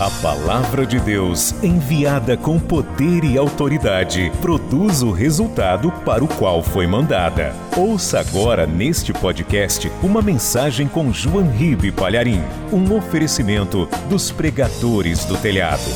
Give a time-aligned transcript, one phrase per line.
[0.00, 6.62] A palavra de Deus, enviada com poder e autoridade, produz o resultado para o qual
[6.62, 7.52] foi mandada.
[7.76, 12.38] Ouça agora neste podcast uma mensagem com João Ribe Palharim,
[12.72, 15.90] um oferecimento dos pregadores do telhado.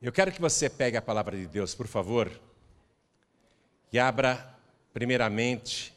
[0.00, 2.30] Eu quero que você pegue a palavra de Deus, por favor,
[3.92, 4.48] e abra
[4.94, 5.92] primeiramente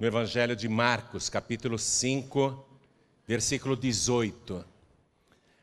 [0.00, 2.66] no Evangelho de Marcos, capítulo 5,
[3.26, 4.77] versículo 18.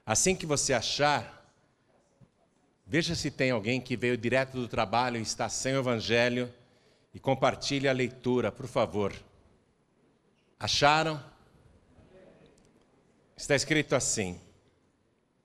[0.06, 1.52] Assim que você achar,
[2.86, 6.54] veja se tem alguém que veio direto do trabalho e está sem o Evangelho
[7.12, 9.14] e compartilhe a leitura, por favor.
[10.60, 11.22] Acharam?
[13.36, 14.40] Está escrito assim: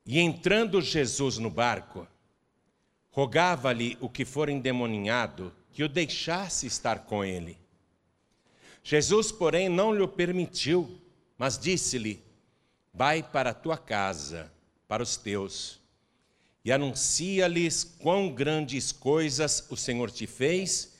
[0.04, 2.06] E entrando Jesus no barco,
[3.10, 7.58] rogava-lhe o que for endemoninhado que o deixasse estar com ele.
[8.82, 11.00] Jesus, porém, não lhe permitiu,
[11.38, 12.29] mas disse-lhe:
[12.92, 14.50] Vai para a tua casa,
[14.88, 15.78] para os teus,
[16.64, 20.94] e anuncia-lhes quão grandes coisas o Senhor te fez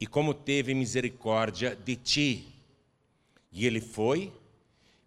[0.00, 2.54] e como teve misericórdia de ti.
[3.50, 4.30] E ele foi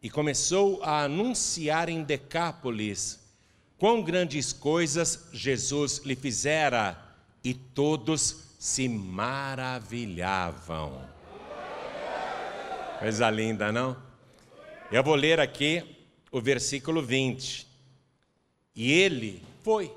[0.01, 3.19] e começou a anunciar em Decápolis
[3.77, 7.05] quão grandes coisas Jesus lhe fizera,
[7.41, 11.07] e todos se maravilhavam.
[12.99, 13.95] Coisa linda, não?
[14.91, 15.98] Eu vou ler aqui
[16.31, 17.67] o versículo 20.
[18.75, 19.91] E ele foi.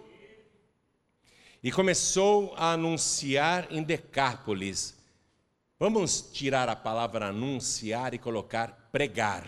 [1.62, 4.94] E começou a anunciar em Decápolis.
[5.78, 9.46] Vamos tirar a palavra anunciar e colocar pregar.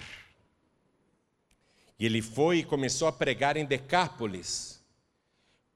[1.99, 4.81] E ele foi e começou a pregar em Decápolis.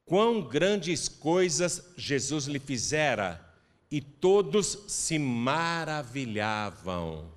[0.04, 3.48] Quão grandes coisas Jesus lhe fizera,
[3.90, 7.32] e todos se maravilhavam.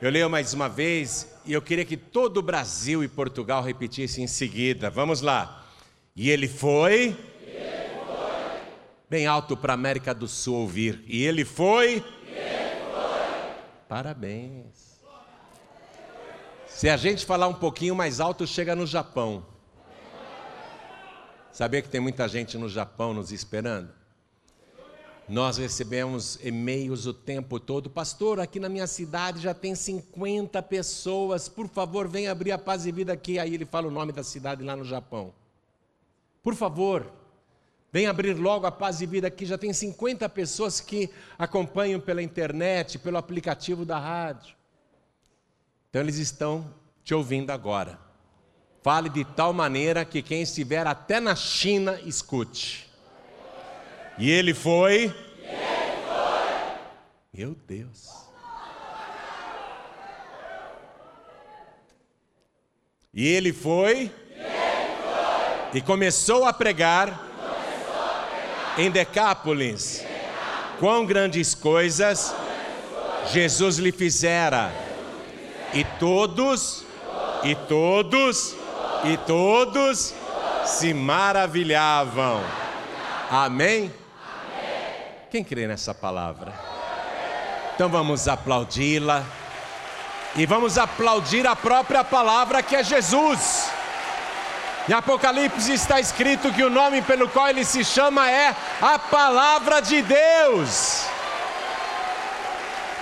[0.00, 4.24] Eu leio mais uma vez e eu queria que todo o Brasil e Portugal repetissem
[4.24, 4.90] em seguida.
[4.90, 5.64] Vamos lá.
[6.14, 7.16] E ele foi.
[7.40, 8.60] E ele foi.
[9.08, 11.04] Bem alto para a América do Sul ouvir.
[11.06, 12.04] E ele foi.
[12.26, 13.62] E ele foi.
[13.88, 14.96] Parabéns.
[16.66, 19.46] Se a gente falar um pouquinho mais alto, chega no Japão.
[21.52, 23.88] Sabia que tem muita gente no Japão nos esperando?
[25.28, 27.90] Nós recebemos e-mails o tempo todo.
[27.90, 31.48] Pastor, aqui na minha cidade já tem 50 pessoas.
[31.48, 33.36] Por favor, vem abrir a paz e vida aqui.
[33.36, 35.34] Aí ele fala o nome da cidade lá no Japão.
[36.44, 37.10] Por favor,
[37.92, 39.44] vem abrir logo a paz e vida aqui.
[39.44, 44.54] Já tem 50 pessoas que acompanham pela internet, pelo aplicativo da rádio.
[45.90, 46.72] Então eles estão
[47.02, 47.98] te ouvindo agora.
[48.80, 52.85] Fale de tal maneira que quem estiver até na China escute.
[54.18, 55.14] E ele foi.
[57.32, 58.26] Meu Deus.
[63.12, 64.10] E ele foi.
[65.74, 67.24] E, começou a pregar.
[68.78, 70.04] Em Decápolis.
[70.78, 72.34] Quão grandes coisas
[73.32, 74.72] Jesus lhe fizera.
[75.74, 76.84] E todos,
[77.42, 78.54] e todos,
[79.04, 80.14] e todos
[80.64, 82.42] se maravilhavam.
[83.30, 83.92] Amém?
[85.36, 86.50] Quem crê nessa palavra?
[87.74, 89.22] Então vamos aplaudi-la.
[90.34, 93.70] E vamos aplaudir a própria palavra que é Jesus.
[94.88, 99.82] Em Apocalipse está escrito que o nome pelo qual ele se chama é a Palavra
[99.82, 101.04] de Deus.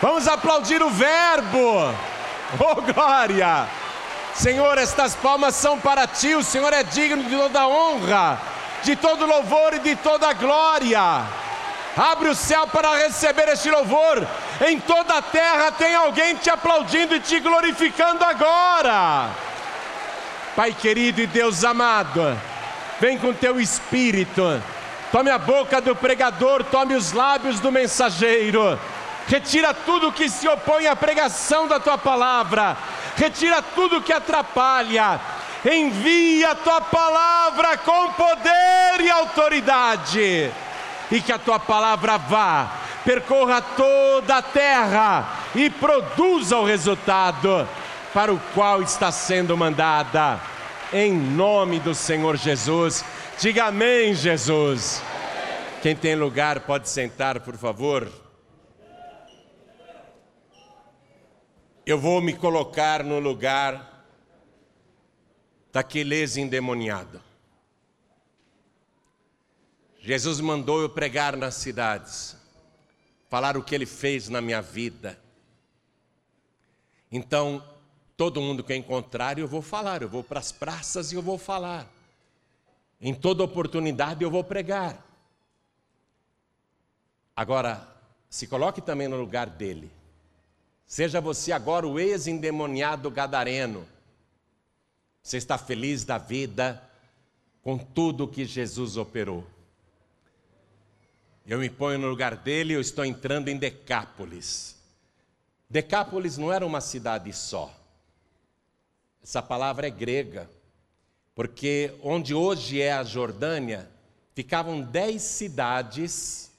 [0.02, 1.94] Vamos aplaudir o Verbo.
[2.58, 3.68] Oh glória!
[4.34, 8.40] Senhor, estas palmas são para ti, o Senhor é digno de toda honra,
[8.82, 11.43] de todo louvor e de toda glória.
[11.96, 14.26] Abre o céu para receber este louvor.
[14.66, 19.30] Em toda a terra tem alguém te aplaudindo e te glorificando agora.
[20.56, 22.36] Pai querido e Deus amado,
[23.00, 24.60] vem com teu espírito.
[25.12, 28.78] Tome a boca do pregador, tome os lábios do mensageiro.
[29.28, 32.76] Retira tudo que se opõe à pregação da tua palavra.
[33.16, 35.20] Retira tudo que atrapalha.
[35.64, 40.52] Envia a tua palavra com poder e autoridade
[41.10, 47.68] e que a tua palavra vá, percorra toda a terra e produza o resultado
[48.12, 50.40] para o qual está sendo mandada.
[50.92, 53.04] Em nome do Senhor Jesus,
[53.38, 55.02] diga amém, Jesus.
[55.82, 58.08] Quem tem lugar pode sentar, por favor.
[61.84, 64.06] Eu vou me colocar no lugar
[65.70, 67.20] daquele ex-endemoniado.
[70.04, 72.36] Jesus mandou eu pregar nas cidades,
[73.30, 75.18] falar o que ele fez na minha vida.
[77.10, 77.62] Então,
[78.16, 80.02] Todo mundo que eu encontrar, eu vou falar.
[80.02, 81.90] Eu vou para as praças e eu vou falar.
[83.00, 85.04] Em toda oportunidade eu vou pregar.
[87.34, 87.86] Agora,
[88.30, 89.90] se coloque também no lugar dele.
[90.86, 93.86] Seja você agora o ex-endemoniado gadareno.
[95.20, 96.82] Você está feliz da vida
[97.62, 99.44] com tudo que Jesus operou.
[101.46, 104.76] Eu me ponho no lugar dele, eu estou entrando em Decápolis.
[105.68, 107.70] Decápolis não era uma cidade só.
[109.22, 110.48] Essa palavra é grega,
[111.34, 113.90] porque onde hoje é a Jordânia,
[114.34, 116.50] ficavam dez cidades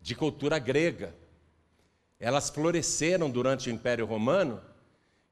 [0.00, 1.12] de cultura grega.
[2.20, 4.60] Elas floresceram durante o Império Romano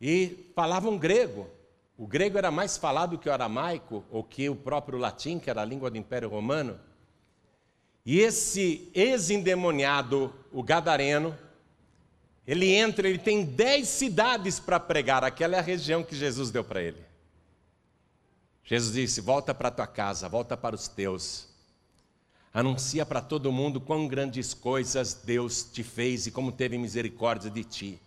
[0.01, 1.49] e falavam grego.
[1.97, 5.63] O grego era mais falado que o aramaico, ou que o próprio latim, que era
[5.63, 6.79] a língua do Império Romano.
[8.07, 11.37] E esse ex-endemoniado, o gadareno,
[12.47, 16.63] ele entra, ele tem dez cidades para pregar, aquela é a região que Jesus deu
[16.63, 17.05] para ele.
[18.63, 21.49] Jesus disse: Volta para tua casa, volta para os teus.
[22.55, 27.65] Anuncia para todo mundo quão grandes coisas Deus te fez e como teve misericórdia de
[27.65, 28.01] ti.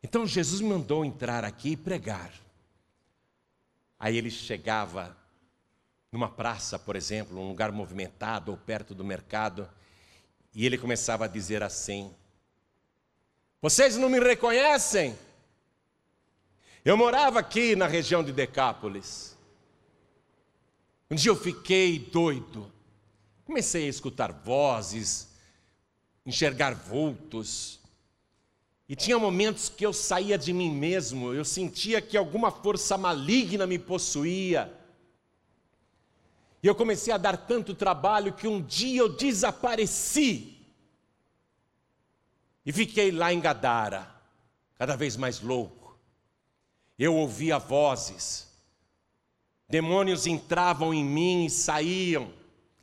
[0.00, 2.32] Então Jesus mandou entrar aqui e pregar.
[3.98, 5.16] Aí ele chegava
[6.12, 9.68] numa praça, por exemplo, um lugar movimentado ou perto do mercado,
[10.54, 12.14] e ele começava a dizer assim:
[13.62, 15.18] Vocês não me reconhecem?
[16.84, 19.34] Eu morava aqui na região de Decápolis.
[21.10, 22.70] Um dia eu fiquei doido.
[23.44, 25.28] Comecei a escutar vozes,
[26.26, 27.80] enxergar vultos.
[28.88, 33.66] E tinha momentos que eu saía de mim mesmo, eu sentia que alguma força maligna
[33.66, 34.81] me possuía.
[36.62, 40.56] E eu comecei a dar tanto trabalho que um dia eu desapareci.
[42.64, 44.08] E fiquei lá em Gadara,
[44.76, 45.98] cada vez mais louco.
[46.96, 48.48] Eu ouvia vozes.
[49.68, 52.32] Demônios entravam em mim e saíam.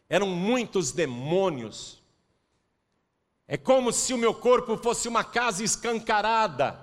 [0.10, 2.00] Eram muitos demônios.
[3.48, 6.78] É como se o meu corpo fosse uma casa escancarada.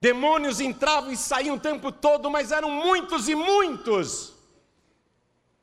[0.00, 4.39] Demônios entravam e saíam o tempo todo, mas eram muitos e muitos.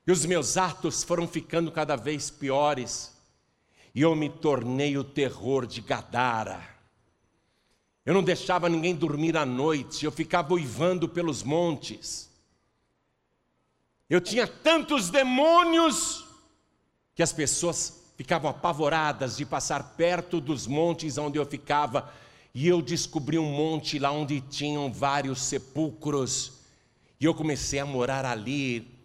[0.08, 3.14] E os meus atos foram ficando cada vez piores.
[3.94, 6.66] E eu me tornei o terror de Gadara.
[8.06, 12.30] Eu não deixava ninguém dormir à noite, eu ficava uivando pelos montes.
[14.10, 16.24] Eu tinha tantos demônios
[17.14, 22.14] que as pessoas ficavam apavoradas de passar perto dos montes onde eu ficava.
[22.54, 26.54] E eu descobri um monte lá onde tinham vários sepulcros.
[27.20, 28.97] E eu comecei a morar ali,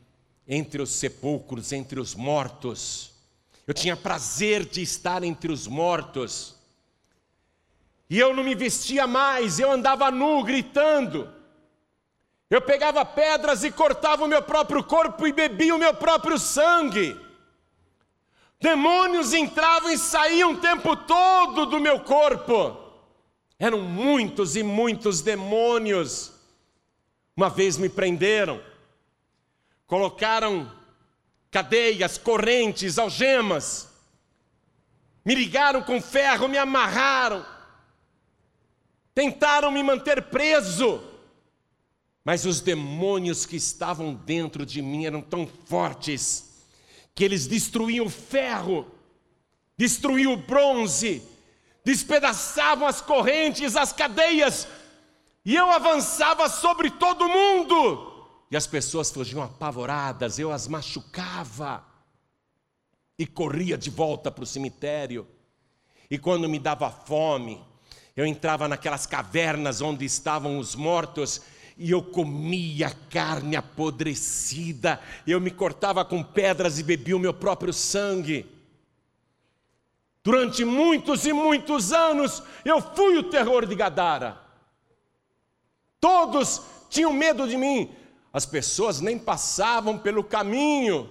[0.46, 3.12] entre os sepulcros, entre os mortos.
[3.66, 6.56] Eu tinha prazer de estar entre os mortos.
[8.10, 11.32] E eu não me vestia mais, eu andava nu, gritando.
[12.50, 17.18] Eu pegava pedras e cortava o meu próprio corpo e bebia o meu próprio sangue.
[18.60, 22.76] Demônios entravam e saíam o tempo todo do meu corpo.
[23.58, 26.32] Eram muitos e muitos demônios.
[27.36, 28.60] Uma vez me prenderam
[29.92, 30.72] colocaram
[31.50, 33.90] cadeias, correntes, algemas,
[35.22, 37.44] me ligaram com ferro, me amarraram,
[39.14, 40.98] tentaram me manter preso,
[42.24, 46.64] mas os demônios que estavam dentro de mim eram tão fortes
[47.14, 48.90] que eles destruíam o ferro,
[49.76, 51.22] destruíam o bronze,
[51.84, 54.66] despedaçavam as correntes, as cadeias,
[55.44, 58.10] e eu avançava sobre todo mundo
[58.52, 61.82] e as pessoas fugiam apavoradas, eu as machucava
[63.18, 65.26] e corria de volta para o cemitério.
[66.10, 67.64] E quando me dava fome,
[68.14, 71.40] eu entrava naquelas cavernas onde estavam os mortos
[71.78, 77.72] e eu comia carne apodrecida, eu me cortava com pedras e bebia o meu próprio
[77.72, 78.44] sangue.
[80.22, 84.38] Durante muitos e muitos anos, eu fui o terror de Gadara.
[85.98, 87.96] Todos tinham medo de mim,
[88.32, 91.10] as pessoas nem passavam pelo caminho,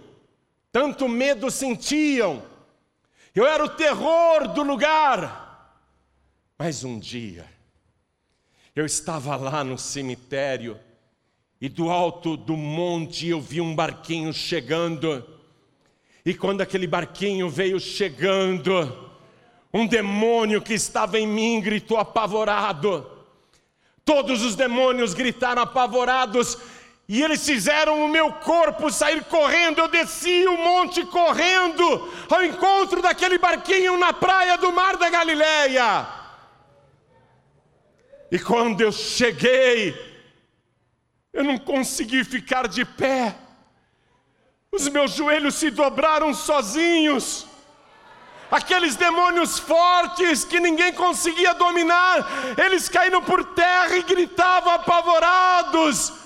[0.71, 2.41] tanto medo sentiam.
[3.35, 5.77] Eu era o terror do lugar.
[6.57, 7.45] Mas um dia,
[8.75, 10.79] eu estava lá no cemitério
[11.59, 15.23] e do alto do monte eu vi um barquinho chegando.
[16.25, 19.11] E quando aquele barquinho veio chegando,
[19.73, 23.09] um demônio que estava em mim gritou apavorado.
[24.03, 26.57] Todos os demônios gritaram apavorados
[27.13, 29.79] e eles fizeram o meu corpo sair correndo.
[29.79, 36.07] Eu desci o monte correndo ao encontro daquele barquinho na praia do mar da Galileia.
[38.31, 39.93] E quando eu cheguei,
[41.33, 43.35] eu não consegui ficar de pé.
[44.71, 47.45] Os meus joelhos se dobraram sozinhos.
[48.49, 56.20] Aqueles demônios fortes que ninguém conseguia dominar, eles caíram por terra e gritavam apavorados: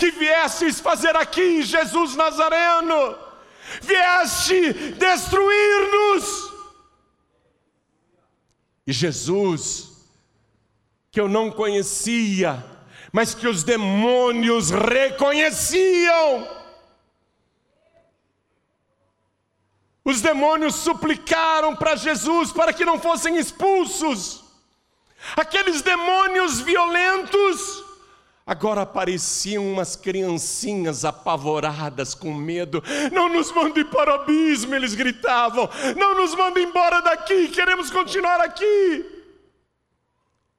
[0.00, 3.18] Que viestes fazer aqui, Jesus Nazareno?
[3.82, 6.50] Vieste destruir-nos.
[8.86, 9.90] E Jesus,
[11.10, 12.64] que eu não conhecia,
[13.12, 16.48] mas que os demônios reconheciam,
[20.02, 24.42] Os demônios suplicaram para Jesus para que não fossem expulsos.
[25.36, 27.89] Aqueles demônios violentos
[28.46, 32.82] agora pareciam umas criancinhas apavoradas com medo.
[33.12, 35.68] Não nos mandem para o abismo, eles gritavam.
[35.96, 39.06] Não nos mandem embora daqui, queremos continuar aqui.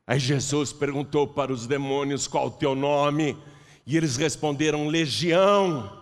[0.07, 3.37] Aí Jesus perguntou para os demônios qual o teu nome,
[3.85, 6.01] e eles responderam: Legião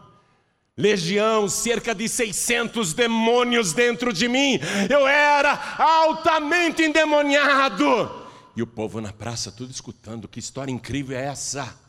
[0.79, 4.57] legião, cerca de 600 demônios dentro de mim.
[4.89, 8.28] Eu era altamente endemoniado.
[8.59, 11.79] E o povo na praça tudo escutando, que história incrível é essa?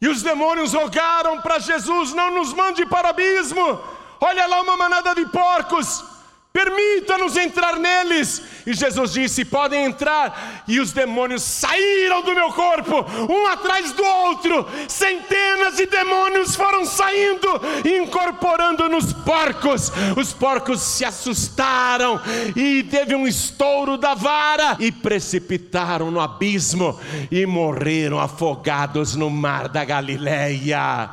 [0.00, 3.60] E os demônios rogaram para Jesus: não nos mande para abismo.
[4.22, 6.02] Olha lá uma manada de porcos
[6.56, 8.42] permita-nos entrar neles.
[8.66, 10.64] E Jesus disse: podem entrar.
[10.66, 14.66] E os demônios saíram do meu corpo, um atrás do outro.
[14.88, 17.46] Centenas de demônios foram saindo
[17.84, 19.92] incorporando nos porcos.
[20.16, 22.18] Os porcos se assustaram
[22.56, 26.98] e teve um estouro da vara e precipitaram no abismo
[27.30, 31.10] e morreram afogados no mar da Galileia.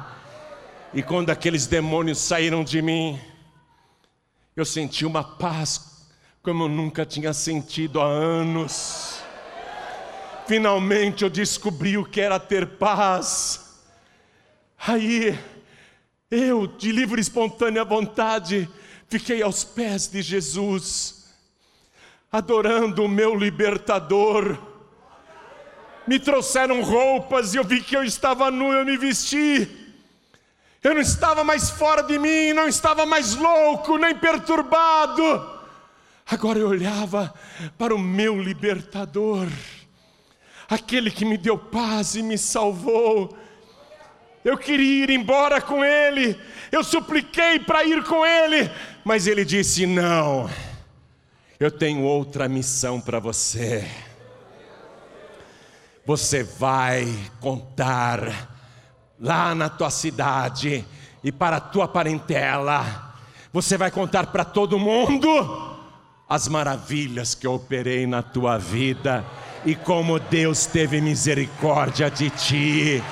[0.94, 3.20] E quando aqueles demônios saíram de mim,
[4.56, 5.94] eu senti uma paz
[6.44, 9.20] como eu nunca tinha sentido há anos.
[10.46, 13.82] Finalmente eu descobri o que era ter paz.
[14.78, 15.40] Aí,
[16.30, 18.70] eu, de livre e espontânea vontade,
[19.08, 21.34] fiquei aos pés de Jesus,
[22.30, 24.58] adorando o meu libertador.
[26.06, 29.83] Me trouxeram roupas e eu vi que eu estava nu, eu me vesti.
[30.84, 35.24] Eu não estava mais fora de mim, não estava mais louco, nem perturbado.
[36.30, 37.34] Agora eu olhava
[37.78, 39.48] para o meu libertador,
[40.70, 43.34] aquele que me deu paz e me salvou.
[44.44, 46.38] Eu queria ir embora com ele,
[46.70, 48.70] eu supliquei para ir com ele,
[49.06, 50.50] mas ele disse: Não,
[51.58, 53.90] eu tenho outra missão para você.
[56.06, 57.08] Você vai
[57.40, 58.53] contar
[59.24, 60.86] lá na tua cidade
[61.24, 63.16] e para a tua parentela.
[63.54, 65.78] Você vai contar para todo mundo
[66.28, 69.26] as maravilhas que eu operei na tua vida
[69.66, 73.04] e como Deus teve misericórdia de ti.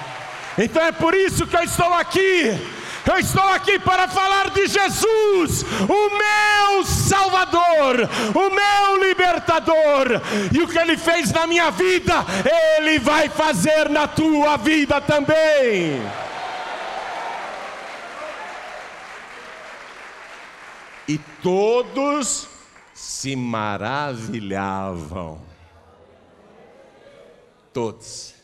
[0.57, 5.63] Então é por isso que eu estou aqui eu estou aqui para falar de Jesus,
[5.89, 10.21] o meu Salvador, o meu libertador,
[10.53, 12.23] e o que Ele fez na minha vida,
[12.77, 15.99] Ele vai fazer na tua vida também.
[21.07, 22.47] E todos
[22.93, 25.41] se maravilhavam.
[27.73, 28.35] Todos.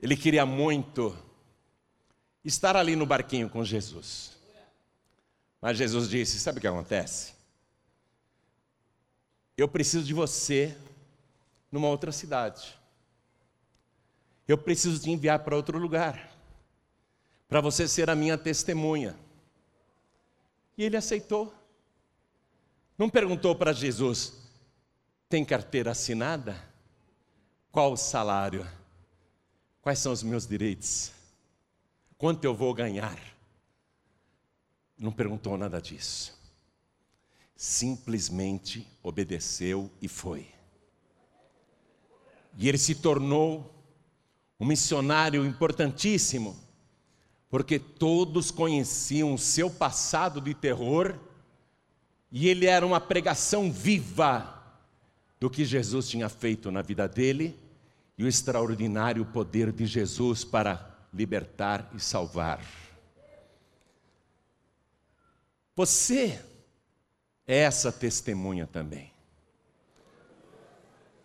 [0.00, 1.16] Ele queria muito
[2.44, 4.32] estar ali no barquinho com Jesus.
[5.60, 7.34] Mas Jesus disse: Sabe o que acontece?
[9.56, 10.76] Eu preciso de você
[11.70, 12.76] numa outra cidade.
[14.48, 16.36] Eu preciso te enviar para outro lugar,
[17.48, 19.16] para você ser a minha testemunha.
[20.76, 21.54] E ele aceitou.
[22.98, 24.32] Não perguntou para Jesus:
[25.28, 26.60] tem carteira assinada?
[27.70, 28.66] Qual o salário?
[29.80, 31.12] Quais são os meus direitos?
[32.22, 33.18] Quanto eu vou ganhar?
[34.96, 36.40] Não perguntou nada disso.
[37.56, 40.46] Simplesmente obedeceu e foi.
[42.56, 43.74] E ele se tornou
[44.60, 46.56] um missionário importantíssimo,
[47.50, 51.18] porque todos conheciam o seu passado de terror
[52.30, 54.62] e ele era uma pregação viva
[55.40, 57.58] do que Jesus tinha feito na vida dele
[58.16, 62.64] e o extraordinário poder de Jesus para libertar e salvar.
[65.74, 66.42] Você
[67.46, 69.12] é essa testemunha também.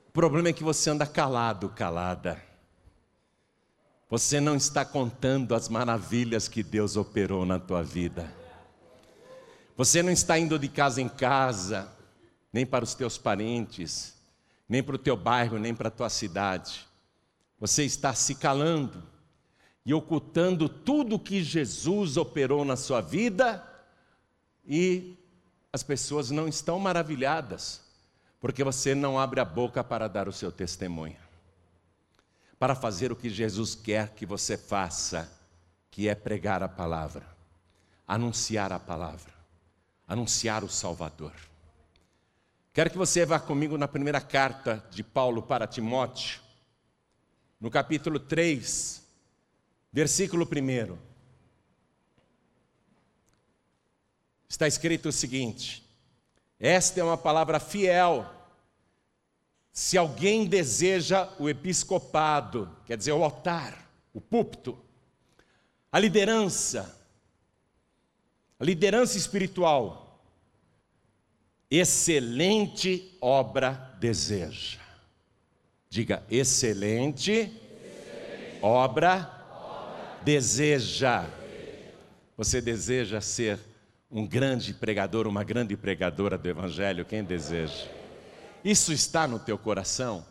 [0.10, 2.42] O problema é que você anda calado, calada.
[4.10, 8.34] Você não está contando as maravilhas que Deus operou na tua vida.
[9.76, 11.92] Você não está indo de casa em casa,
[12.52, 14.16] nem para os teus parentes,
[14.68, 16.88] nem para o teu bairro, nem para a tua cidade.
[17.60, 19.04] Você está se calando
[19.88, 23.66] e ocultando tudo que Jesus operou na sua vida
[24.66, 25.18] e
[25.72, 27.82] as pessoas não estão maravilhadas,
[28.38, 31.16] porque você não abre a boca para dar o seu testemunho,
[32.60, 35.32] para fazer o que Jesus quer que você faça,
[35.90, 37.26] que é pregar a palavra,
[38.06, 39.34] anunciar a palavra,
[40.06, 41.32] anunciar o Salvador.
[42.74, 46.42] Quero que você vá comigo na primeira carta de Paulo para Timóteo,
[47.58, 49.07] no capítulo 3,
[49.92, 50.98] versículo 1.
[54.50, 55.84] Está escrito o seguinte:
[56.60, 58.34] Esta é uma palavra fiel.
[59.72, 64.76] Se alguém deseja o episcopado, quer dizer, o altar, o púlpito,
[65.92, 67.00] a liderança,
[68.60, 70.20] a liderança espiritual,
[71.70, 74.80] excelente obra deseja.
[75.90, 78.60] Diga, excelente, excelente.
[78.62, 79.37] Obra, obra,
[80.24, 81.26] deseja.
[82.36, 83.60] Você deseja ser
[84.10, 87.06] um grande pregador, uma grande pregadora do Evangelho?
[87.06, 87.88] Quem deseja?
[88.64, 90.26] Isso está no teu coração?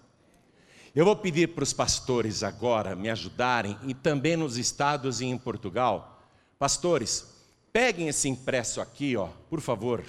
[0.94, 5.36] Eu vou pedir para os pastores agora me ajudarem, e também nos estados e em
[5.36, 6.22] Portugal.
[6.58, 7.26] Pastores,
[7.70, 10.02] peguem esse impresso aqui, ó, por favor,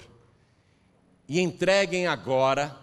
[1.28, 2.74] e entreguem agora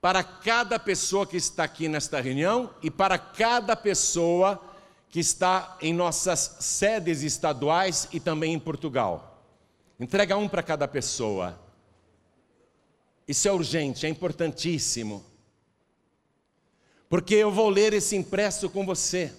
[0.00, 4.60] para cada pessoa que está aqui nesta reunião e para cada pessoa
[5.08, 9.42] que está em nossas sedes estaduais e também em Portugal.
[9.98, 11.58] Entrega um para cada pessoa.
[13.26, 15.24] Isso é urgente, é importantíssimo.
[17.08, 19.32] Porque eu vou ler esse impresso com você.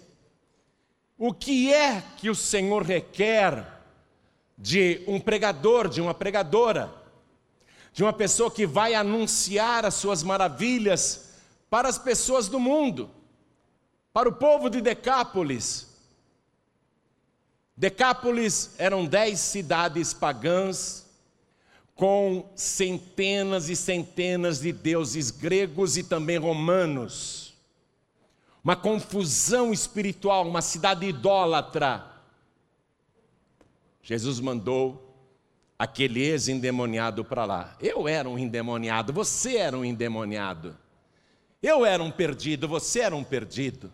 [1.18, 3.66] O que é que o Senhor requer
[4.58, 6.98] de um pregador, de uma pregadora?
[7.98, 11.30] de uma pessoa que vai anunciar as suas maravilhas
[11.68, 13.10] para as pessoas do mundo,
[14.18, 15.96] para o povo de Decápolis.
[17.78, 21.06] Decápolis eram dez cidades pagãs,
[21.94, 27.54] com centenas e centenas de deuses gregos e também romanos.
[28.64, 32.04] Uma confusão espiritual, uma cidade idólatra.
[34.02, 35.16] Jesus mandou
[35.78, 37.78] aquele ex-endemoniado para lá.
[37.80, 40.76] Eu era um endemoniado, você era um endemoniado.
[41.62, 43.94] Eu era um perdido, você era um perdido,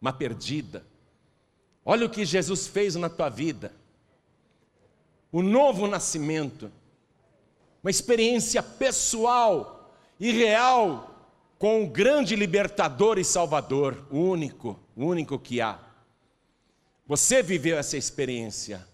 [0.00, 0.84] uma perdida.
[1.84, 3.72] Olha o que Jesus fez na tua vida.
[5.32, 6.70] O novo nascimento,
[7.82, 11.10] uma experiência pessoal e real
[11.58, 15.78] com o grande libertador e salvador, o único, o único que há.
[17.06, 18.86] Você viveu essa experiência.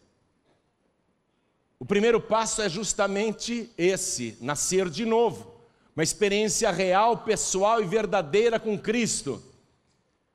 [1.78, 5.54] O primeiro passo é justamente esse: nascer de novo.
[5.94, 9.42] Uma experiência real, pessoal e verdadeira com Cristo.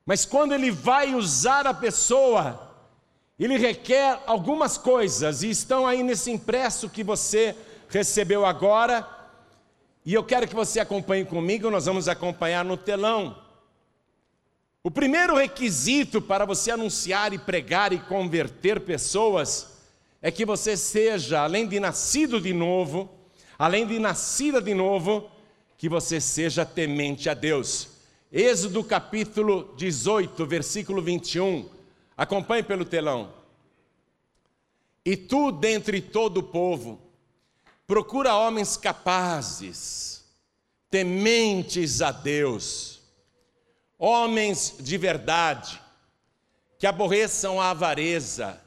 [0.05, 2.75] Mas quando Ele vai usar a pessoa,
[3.39, 7.55] Ele requer algumas coisas, e estão aí nesse impresso que você
[7.89, 9.07] recebeu agora.
[10.05, 13.37] E eu quero que você acompanhe comigo, nós vamos acompanhar no telão.
[14.83, 19.67] O primeiro requisito para você anunciar e pregar e converter pessoas
[20.19, 23.07] é que você seja, além de nascido de novo,
[23.59, 25.29] além de nascida de novo,
[25.77, 27.90] que você seja temente a Deus.
[28.33, 31.69] Êxodo capítulo 18, versículo 21.
[32.15, 33.33] Acompanhe pelo telão.
[35.03, 37.01] E tu, dentre todo o povo,
[37.85, 40.23] procura homens capazes,
[40.89, 43.01] tementes a Deus,
[43.99, 45.81] homens de verdade,
[46.79, 48.61] que aborreçam a avareza,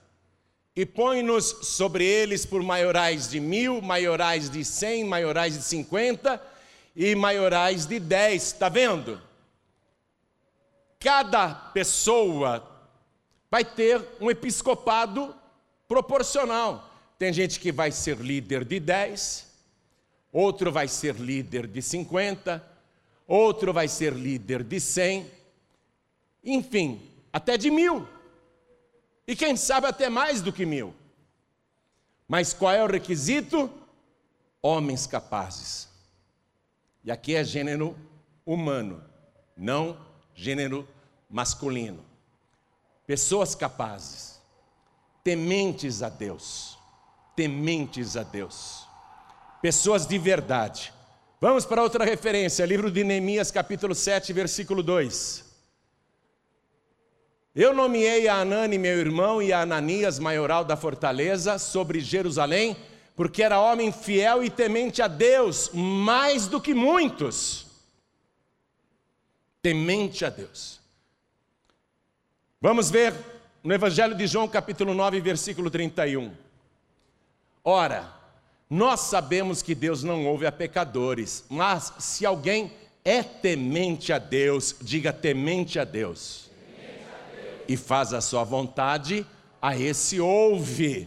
[0.77, 6.42] e põe-nos sobre eles por maiorais de mil, maiorais de cem, maiorais de cinquenta
[6.94, 8.48] e maiorais de dez.
[8.48, 9.18] Está vendo?
[11.04, 12.66] Cada pessoa
[13.50, 15.36] vai ter um episcopado
[15.86, 16.90] proporcional.
[17.18, 19.52] Tem gente que vai ser líder de dez,
[20.32, 22.66] outro vai ser líder de cinquenta,
[23.26, 25.30] outro vai ser líder de cem,
[26.42, 26.98] enfim,
[27.30, 28.08] até de mil.
[29.26, 30.94] E quem sabe até mais do que mil.
[32.26, 33.70] Mas qual é o requisito?
[34.62, 35.86] Homens capazes.
[37.04, 37.94] E aqui é gênero
[38.46, 39.04] humano,
[39.54, 40.02] não
[40.34, 40.88] gênero
[41.28, 42.04] masculino.
[43.06, 44.40] Pessoas capazes,
[45.22, 46.78] tementes a Deus,
[47.37, 48.87] tementes a Deus,
[49.60, 50.92] pessoas de verdade.
[51.40, 55.44] Vamos para outra referência, livro de Neemias, capítulo 7, versículo 2.
[57.54, 62.76] Eu nomeei a Anani, meu irmão, e a Ananias, maioral da fortaleza, sobre Jerusalém,
[63.14, 67.66] porque era homem fiel e temente a Deus, mais do que muitos.
[69.62, 70.80] Temente a Deus.
[72.64, 73.12] Vamos ver
[73.62, 76.33] no Evangelho de João, capítulo 9, versículo 31.
[77.62, 78.11] Ora,
[78.70, 82.72] nós sabemos que Deus não ouve a pecadores, mas se alguém
[83.05, 87.64] é temente a Deus, diga temente a Deus, temente a Deus.
[87.68, 89.27] e faz a sua vontade,
[89.61, 91.07] a esse ouve.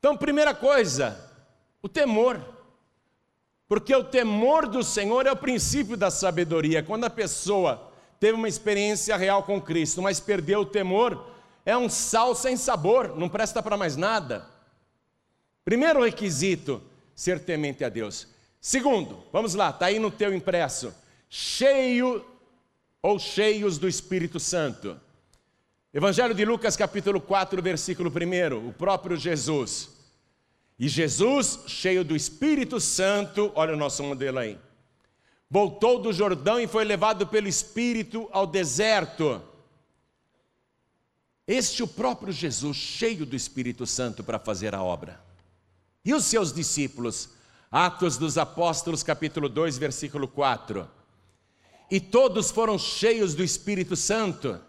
[0.00, 1.30] Então, primeira coisa,
[1.80, 2.40] o temor.
[3.68, 6.82] Porque o temor do Senhor é o princípio da sabedoria.
[6.82, 7.89] Quando a pessoa
[8.20, 11.26] teve uma experiência real com Cristo, mas perdeu o temor,
[11.64, 14.46] é um sal sem sabor, não presta para mais nada.
[15.64, 16.82] Primeiro requisito,
[17.14, 18.28] ser temente a Deus.
[18.60, 20.94] Segundo, vamos lá, está aí no teu impresso,
[21.30, 22.24] cheio
[23.02, 25.00] ou cheios do Espírito Santo.
[25.92, 29.88] Evangelho de Lucas, capítulo 4, versículo 1, o próprio Jesus.
[30.78, 34.58] E Jesus, cheio do Espírito Santo, olha o nosso modelo aí,
[35.50, 39.42] voltou do Jordão e foi levado pelo Espírito ao deserto.
[41.46, 45.20] Este o próprio Jesus, cheio do Espírito Santo para fazer a obra.
[46.04, 47.30] E os seus discípulos?
[47.68, 50.88] Atos dos Apóstolos, capítulo 2, versículo 4.
[51.90, 54.60] E todos foram cheios do Espírito Santo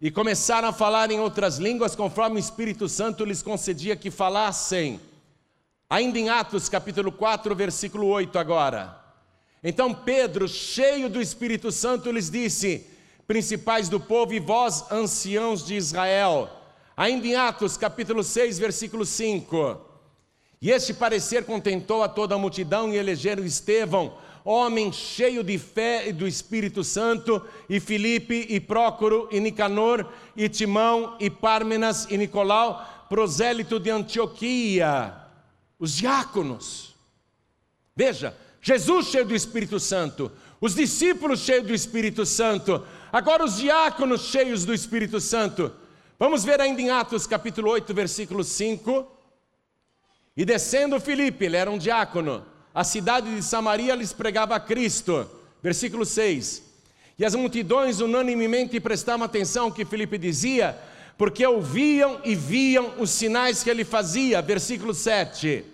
[0.00, 5.00] e começaram a falar em outras línguas, conforme o Espírito Santo lhes concedia que falassem.
[5.88, 8.99] Ainda em Atos capítulo 4, versículo 8 agora.
[9.62, 12.86] Então Pedro, cheio do Espírito Santo, lhes disse:
[13.26, 16.50] Principais do povo e vós, anciãos de Israel.
[16.96, 19.80] Ainda em Atos capítulo 6, versículo 5.
[20.62, 26.08] E este parecer contentou a toda a multidão e elegeram Estevão, homem cheio de fé
[26.08, 32.18] e do Espírito Santo, e Filipe, e Prócoro, e Nicanor, e Timão, e Pármenas, e
[32.18, 35.14] Nicolau, prosélito de Antioquia,
[35.78, 36.94] os diáconos.
[37.96, 44.22] Veja, Jesus cheio do Espírito Santo, os discípulos cheios do Espírito Santo, agora os diáconos
[44.22, 45.72] cheios do Espírito Santo.
[46.18, 49.06] Vamos ver ainda em Atos capítulo 8, versículo 5.
[50.36, 52.44] E descendo Filipe, ele era um diácono,
[52.74, 55.28] a cidade de Samaria lhes pregava a Cristo.
[55.62, 56.62] Versículo 6.
[57.18, 60.78] E as multidões unanimemente prestavam atenção ao que Filipe dizia,
[61.18, 64.40] porque ouviam e viam os sinais que ele fazia.
[64.40, 65.64] Versículo 7.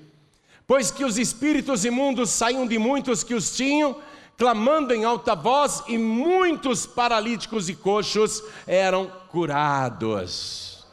[0.67, 4.01] Pois que os espíritos imundos saíam de muitos que os tinham,
[4.37, 10.85] clamando em alta voz, e muitos paralíticos e coxos eram curados.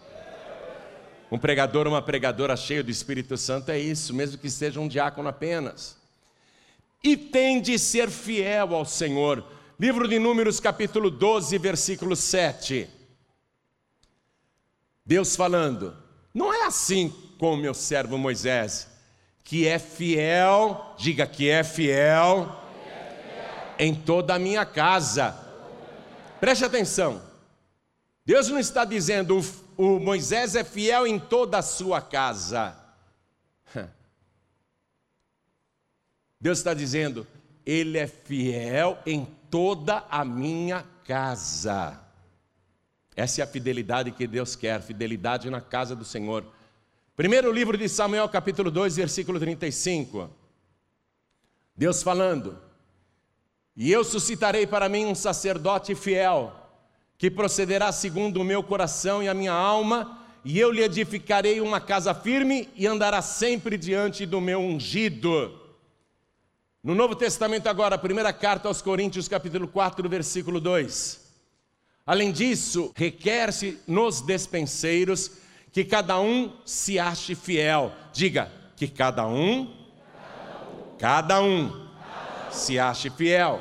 [1.31, 5.27] Um pregador, uma pregadora cheia do Espírito Santo é isso, mesmo que seja um diácono
[5.27, 5.97] apenas.
[7.03, 9.43] E tem de ser fiel ao Senhor.
[9.79, 12.87] Livro de Números, capítulo 12, versículo 7.
[15.03, 15.97] Deus falando:
[16.31, 18.87] Não é assim com o meu servo Moisés,
[19.43, 22.55] que é fiel, diga que é fiel,
[23.77, 25.37] em toda a minha casa.
[26.39, 27.21] Preste atenção.
[28.25, 29.41] Deus não está dizendo
[29.77, 32.75] o Moisés é fiel em toda a sua casa.
[36.39, 37.27] Deus está dizendo,
[37.65, 41.99] ele é fiel em toda a minha casa.
[43.15, 46.45] Essa é a fidelidade que Deus quer, fidelidade na casa do Senhor.
[47.15, 50.31] Primeiro livro de Samuel, capítulo 2, versículo 35.
[51.77, 52.57] Deus falando:
[53.75, 56.59] E eu suscitarei para mim um sacerdote fiel
[57.15, 61.79] que procederá segundo o meu coração e a minha alma, e eu lhe edificarei uma
[61.79, 65.61] casa firme e andará sempre diante do meu ungido.
[66.83, 71.21] No Novo Testamento, agora, primeira carta aos Coríntios, capítulo 4, versículo 2.
[72.07, 75.42] Além disso, requer-se nos despenseiros
[75.73, 77.91] que cada um se ache fiel.
[78.13, 79.75] Diga, que cada um,
[80.07, 81.83] cada um, cada um
[82.51, 83.59] se ache fiel.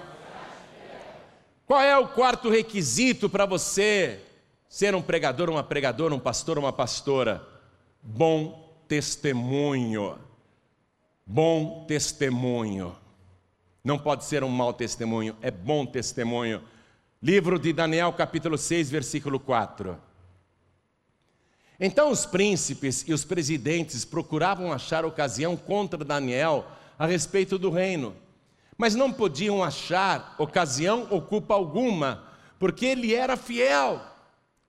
[1.66, 4.20] Qual é o quarto requisito para você
[4.68, 7.42] ser um pregador, uma pregadora, um pastor, uma pastora?
[8.02, 10.18] Bom testemunho.
[11.24, 12.94] Bom testemunho.
[13.82, 16.62] Não pode ser um mau testemunho, é bom testemunho.
[17.22, 20.11] Livro de Daniel, capítulo 6, versículo 4.
[21.84, 26.64] Então os príncipes e os presidentes procuravam achar ocasião contra Daniel
[26.98, 28.14] a respeito do reino
[28.82, 32.24] mas não podiam achar ocasião ou culpa alguma,
[32.58, 34.02] porque ele era fiel.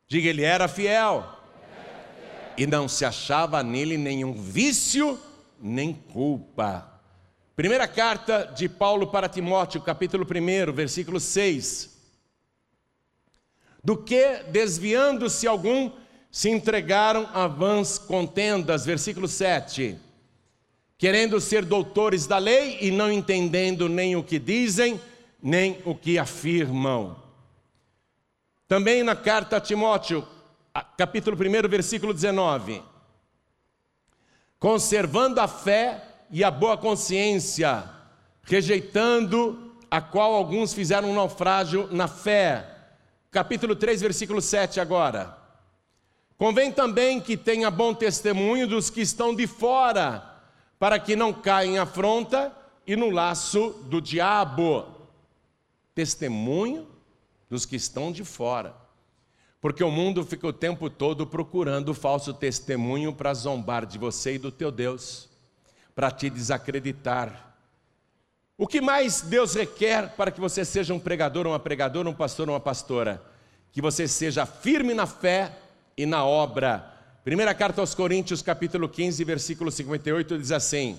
[0.08, 1.28] Diga, ele era fiel.
[2.56, 5.19] E não se achava nele nenhum vício,
[5.60, 7.02] nem culpa.
[7.56, 11.97] Primeira carta de Paulo para Timóteo, capítulo 1, versículo 6.
[13.84, 15.91] Do que, desviando-se algum,
[16.33, 19.97] se entregaram a vãs contendas, versículo 7
[21.03, 25.01] querendo ser doutores da lei e não entendendo nem o que dizem,
[25.41, 27.17] nem o que afirmam.
[28.69, 30.25] Também na carta a Timóteo,
[30.97, 32.81] capítulo 1, versículo 19.
[34.57, 37.83] Conservando a fé e a boa consciência,
[38.41, 42.65] rejeitando a qual alguns fizeram um naufrágio na fé.
[43.29, 45.42] Capítulo 3, versículo 7 agora.
[46.37, 50.23] Convém também que tenha bom testemunho dos que estão de fora,
[50.79, 52.51] para que não caia em afronta
[52.85, 54.85] e no laço do diabo.
[55.95, 56.87] Testemunho
[57.49, 58.75] dos que estão de fora.
[59.61, 64.37] Porque o mundo fica o tempo todo procurando falso testemunho para zombar de você e
[64.37, 65.29] do teu Deus,
[65.95, 67.55] para te desacreditar.
[68.57, 72.49] O que mais Deus requer para que você seja um pregador, uma pregadora, um pastor,
[72.49, 73.23] uma pastora?
[73.71, 75.62] Que você seja firme na fé
[75.97, 76.91] e na obra.
[77.23, 80.97] Primeira carta aos Coríntios, capítulo 15, versículo 58, diz assim: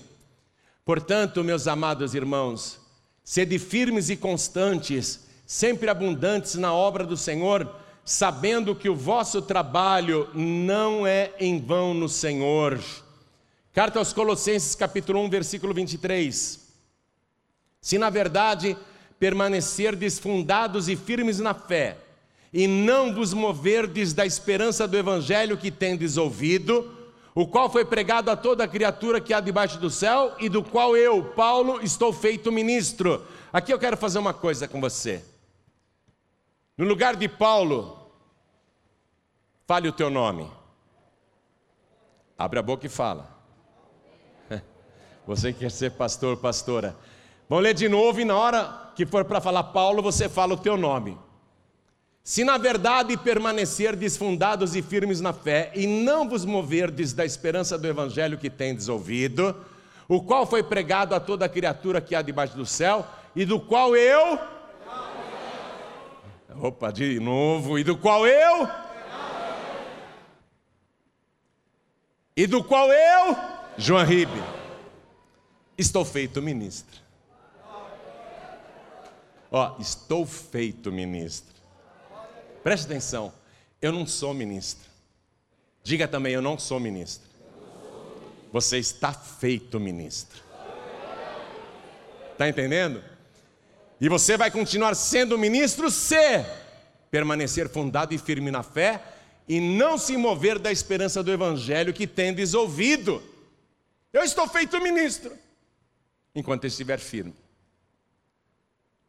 [0.83, 2.79] Portanto, meus amados irmãos,
[3.23, 7.69] sede firmes e constantes, sempre abundantes na obra do Senhor,
[8.03, 12.79] sabendo que o vosso trabalho não é em vão no Senhor.
[13.73, 16.65] Carta aos Colossenses, capítulo 1, versículo 23.
[17.81, 18.77] Se na verdade
[19.19, 21.97] permanecerdes fundados e firmes na fé,
[22.55, 26.89] e não vos moverdes da esperança do evangelho que tendes ouvido,
[27.35, 30.95] o qual foi pregado a toda criatura que há debaixo do céu e do qual
[30.95, 33.27] eu, Paulo, estou feito ministro.
[33.51, 35.21] Aqui eu quero fazer uma coisa com você.
[36.77, 38.09] No lugar de Paulo,
[39.67, 40.49] fale o teu nome.
[42.37, 43.37] Abre a boca e fala.
[45.27, 46.95] Você quer ser pastor, pastora.
[47.49, 50.57] Vamos ler de novo e na hora que for para falar Paulo, você fala o
[50.57, 51.24] teu nome.
[52.25, 57.77] Se na verdade permanecerdes fundados e firmes na fé, e não vos moverdes da esperança
[57.77, 59.55] do evangelho que tendes ouvido,
[60.07, 63.95] o qual foi pregado a toda criatura que há debaixo do céu, e do qual
[63.95, 64.39] eu.
[66.59, 68.67] Opa, de novo, e do qual eu.
[72.35, 73.37] E do qual eu,
[73.77, 74.41] João Ribe,
[75.77, 76.99] estou feito ministro.
[79.51, 81.54] Ó, estou feito ministro.
[82.65, 83.31] Preste atenção,
[83.79, 84.89] eu não sou ministro.
[85.83, 87.29] Diga também, eu não sou ministro.
[88.51, 90.41] Você está feito ministro.
[92.31, 93.03] Está entendendo?
[94.01, 96.43] E você vai continuar sendo ministro se
[97.11, 98.99] permanecer fundado e firme na fé
[99.47, 103.21] e não se mover da esperança do evangelho que tendes ouvido.
[104.11, 105.31] Eu estou feito ministro
[106.33, 107.44] enquanto estiver firme.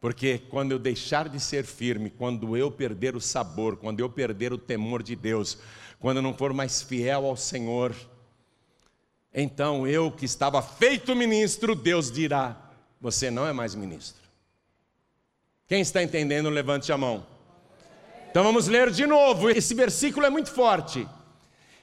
[0.00, 4.52] Porque quando eu deixar de ser firme, quando eu perder o sabor, quando eu perder
[4.52, 5.58] o temor de Deus,
[5.98, 7.94] quando eu não for mais fiel ao Senhor,
[9.32, 12.56] então eu que estava feito ministro, Deus dirá:
[13.00, 14.22] Você não é mais ministro.
[15.66, 17.26] Quem está entendendo, levante a mão.
[18.30, 21.08] Então vamos ler de novo, esse versículo é muito forte.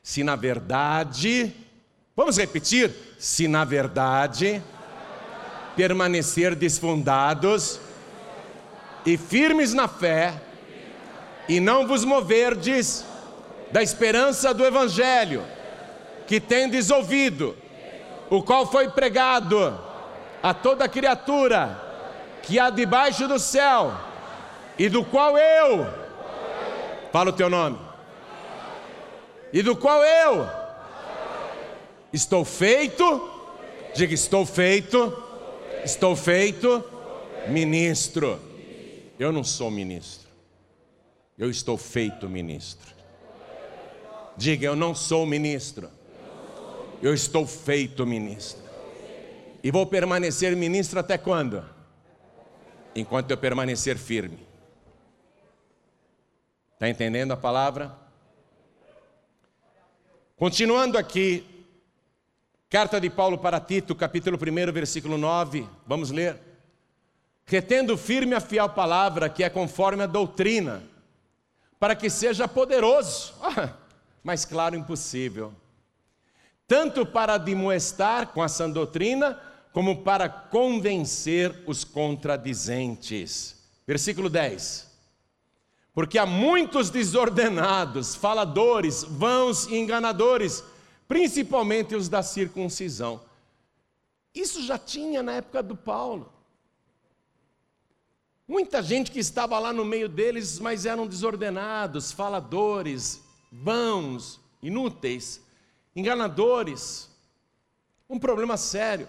[0.04, 1.54] Se na verdade,
[2.16, 4.62] vamos repetir: se na verdade
[5.76, 7.80] permanecer desfundados,
[9.06, 10.34] e firmes na fé,
[11.48, 13.06] e não vos moverdes
[13.72, 15.44] da esperança do Evangelho,
[16.28, 17.56] que tendes ouvido,
[18.30, 19.78] o qual foi pregado
[20.42, 21.80] a toda criatura
[22.42, 23.94] que há debaixo do céu,
[24.78, 25.88] e do qual eu,
[27.12, 27.78] fala o teu nome,
[29.52, 30.50] e do qual eu
[32.12, 33.30] estou feito,
[33.94, 35.16] diga estou feito,
[35.84, 36.84] estou feito
[37.48, 38.53] ministro.
[39.20, 40.30] Eu não sou ministro.
[41.38, 42.94] Eu estou feito ministro.
[44.36, 45.90] Diga, eu não sou ministro.
[47.02, 48.64] Eu estou feito ministro.
[49.64, 51.64] E vou permanecer ministro até quando?
[52.96, 54.40] Enquanto eu permanecer firme.
[56.74, 57.96] Está entendendo a palavra?
[60.36, 61.46] Continuando aqui,
[62.70, 66.53] carta de Paulo para Tito, capítulo 1, versículo 9, vamos ler
[67.46, 70.84] retendo firme a fiel palavra que é conforme a doutrina,
[71.80, 73.74] para que seja poderoso, ah,
[74.24, 75.54] mas claro, impossível,
[76.68, 79.40] tanto para demoestar com a sã doutrina,
[79.74, 83.56] como para convencer os contradizentes.
[83.86, 84.94] Versículo 10.
[85.94, 90.64] Porque há muitos desordenados, faladores, vãos e enganadores,
[91.08, 93.22] principalmente os da circuncisão.
[94.34, 96.33] Isso já tinha na época do Paulo.
[98.48, 105.42] Muita gente que estava lá no meio deles, mas eram desordenados, faladores, vãos, inúteis,
[105.96, 107.10] enganadores.
[108.10, 109.08] Um problema sério,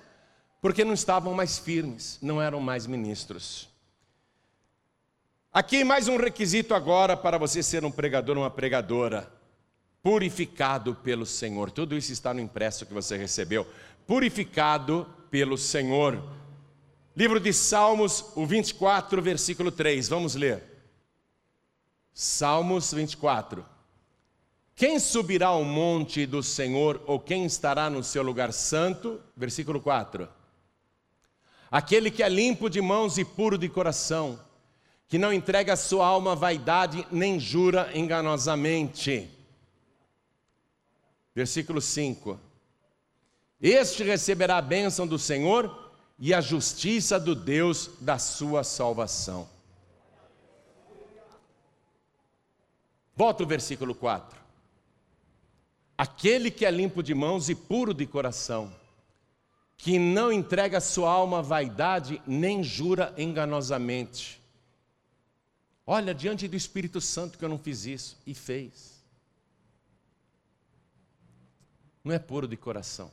[0.62, 3.68] porque não estavam mais firmes, não eram mais ministros.
[5.52, 9.32] Aqui mais um requisito agora para você ser um pregador, uma pregadora.
[10.02, 11.70] Purificado pelo Senhor.
[11.70, 13.66] Tudo isso está no impresso que você recebeu.
[14.06, 16.22] Purificado pelo Senhor.
[17.16, 20.08] Livro de Salmos, o 24, versículo 3.
[20.08, 20.62] Vamos ler.
[22.12, 23.64] Salmos 24.
[24.74, 29.20] Quem subirá ao monte do Senhor ou quem estará no seu lugar santo?
[29.36, 30.28] Versículo 4.
[31.70, 34.40] Aquele que é limpo de mãos e puro de coração,
[35.06, 39.30] que não entrega a sua alma à vaidade, nem jura enganosamente.
[41.32, 42.40] Versículo 5.
[43.60, 45.83] Este receberá a bênção do Senhor
[46.18, 49.48] e a justiça do Deus da sua salvação.
[53.16, 54.38] Volta o versículo 4.
[55.96, 58.74] Aquele que é limpo de mãos e puro de coração,
[59.76, 64.40] que não entrega sua alma à vaidade, nem jura enganosamente.
[65.86, 68.94] Olha, diante do Espírito Santo que eu não fiz isso, e fez.
[72.02, 73.10] Não é puro de coração.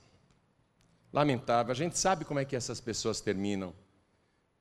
[1.12, 3.74] Lamentável, a gente sabe como é que essas pessoas terminam.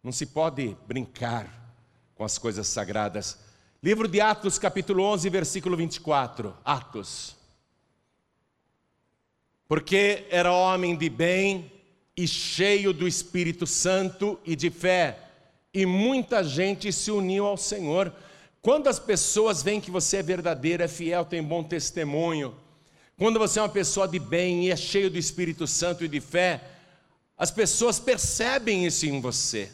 [0.02, 1.48] Não se pode brincar
[2.14, 3.38] com as coisas sagradas.
[3.82, 6.56] Livro de Atos, capítulo 11, versículo 24.
[6.64, 7.40] Atos
[9.70, 11.70] porque era homem de bem
[12.16, 15.16] e cheio do Espírito Santo e de fé,
[15.72, 18.12] e muita gente se uniu ao Senhor.
[18.60, 22.52] Quando as pessoas veem que você é verdadeiro, é fiel, tem bom testemunho,
[23.20, 26.22] quando você é uma pessoa de bem e é cheio do Espírito Santo e de
[26.22, 26.64] fé,
[27.36, 29.70] as pessoas percebem isso em você.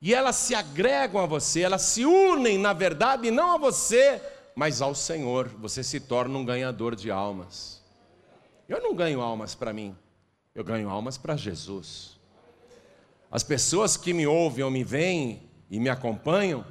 [0.00, 4.22] E elas se agregam a você, elas se unem, na verdade, não a você,
[4.54, 5.48] mas ao Senhor.
[5.58, 7.82] Você se torna um ganhador de almas.
[8.68, 9.92] Eu não ganho almas para mim,
[10.54, 12.16] eu ganho almas para Jesus.
[13.28, 16.64] As pessoas que me ouvem ou me veem e me acompanham,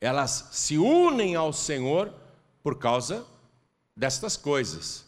[0.00, 2.14] elas se unem ao Senhor
[2.62, 3.26] por causa
[3.96, 5.04] destas coisas.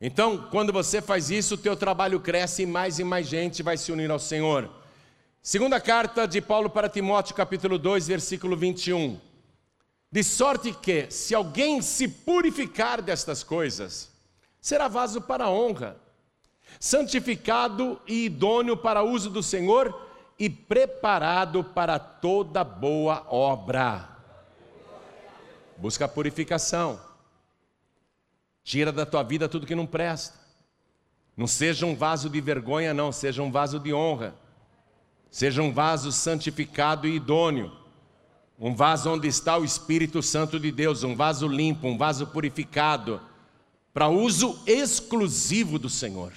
[0.00, 3.76] Então, quando você faz isso, o teu trabalho cresce e mais e mais gente vai
[3.76, 4.68] se unir ao Senhor.
[5.40, 9.20] Segunda carta de Paulo para Timóteo, capítulo 2, versículo 21.
[10.10, 14.10] De sorte que, se alguém se purificar destas coisas,
[14.60, 15.96] será vaso para honra,
[16.78, 24.08] santificado e idôneo para uso do Senhor e preparado para toda boa obra.
[25.76, 27.11] Busca a purificação.
[28.64, 30.38] Tira da tua vida tudo que não presta.
[31.36, 34.34] Não seja um vaso de vergonha, não, seja um vaso de honra.
[35.30, 37.72] Seja um vaso santificado e idôneo.
[38.58, 43.20] Um vaso onde está o Espírito Santo de Deus, um vaso limpo, um vaso purificado
[43.92, 46.32] para uso exclusivo do Senhor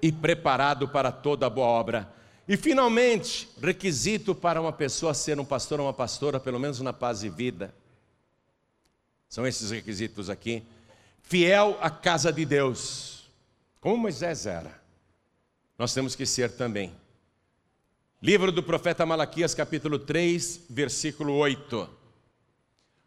[0.00, 2.12] e preparado para toda boa obra.
[2.46, 6.92] E finalmente, requisito para uma pessoa ser um pastor ou uma pastora, pelo menos na
[6.92, 7.74] paz e vida.
[9.28, 10.62] São esses requisitos aqui.
[11.28, 13.28] Fiel à casa de Deus,
[13.82, 14.80] como Moisés era.
[15.78, 16.90] Nós temos que ser também.
[18.22, 21.86] Livro do profeta Malaquias, capítulo 3, versículo 8.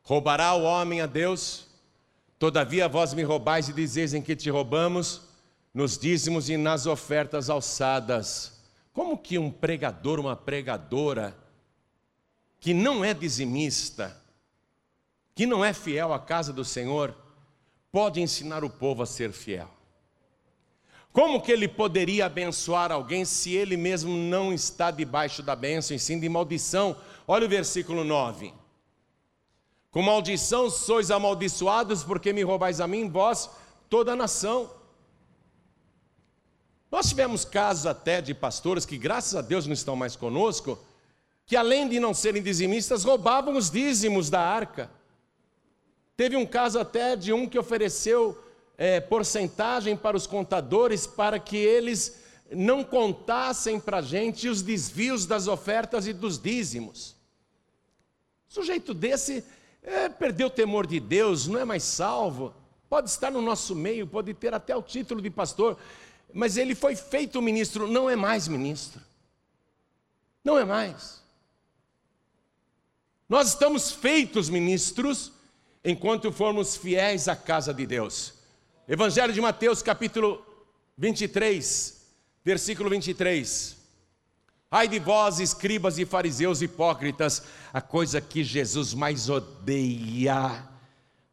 [0.04, 1.66] Roubará o homem a Deus?
[2.38, 5.24] Todavia vós me roubais e dizeis em que te roubamos,
[5.74, 8.62] nos dízimos e nas ofertas alçadas.
[8.94, 11.36] Como que um pregador, uma pregadora,
[12.60, 14.16] que não é dizimista,
[15.34, 17.16] que não é fiel à casa do Senhor,
[17.92, 19.70] pode ensinar o povo a ser fiel?
[21.12, 26.00] Como que ele poderia abençoar alguém se ele mesmo não está debaixo da bênção e
[26.00, 26.96] sim de maldição?
[27.28, 28.54] Olha o versículo 9.
[29.92, 33.50] Com maldição sois amaldiçoados, porque me roubais a mim, vós,
[33.90, 34.72] toda a nação.
[36.90, 40.80] Nós tivemos casos até de pastores que, graças a Deus, não estão mais conosco,
[41.46, 44.90] que além de não serem dizimistas, roubavam os dízimos da arca.
[46.22, 48.38] Teve um caso até de um que ofereceu
[48.78, 55.26] é, porcentagem para os contadores para que eles não contassem para a gente os desvios
[55.26, 57.16] das ofertas e dos dízimos.
[58.48, 59.44] Sujeito desse
[59.82, 62.54] é, perdeu o temor de Deus, não é mais salvo,
[62.88, 65.76] pode estar no nosso meio, pode ter até o título de pastor,
[66.32, 69.02] mas ele foi feito ministro, não é mais ministro.
[70.44, 71.20] Não é mais.
[73.28, 75.41] Nós estamos feitos ministros
[75.84, 78.34] enquanto formos fiéis à casa de Deus.
[78.88, 80.44] Evangelho de Mateus, capítulo
[80.98, 82.02] 23,
[82.44, 83.78] versículo 23.
[84.70, 90.70] Ai de vós, escribas e fariseus hipócritas, a coisa que Jesus mais odeia.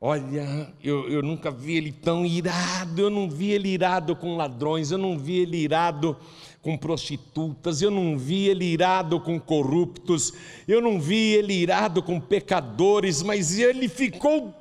[0.01, 4.91] Olha, eu, eu nunca vi ele tão irado, eu não vi ele irado com ladrões,
[4.91, 6.17] eu não vi ele irado
[6.63, 10.33] com prostitutas, eu não vi ele irado com corruptos,
[10.67, 14.55] eu não vi ele irado com pecadores, mas ele ficou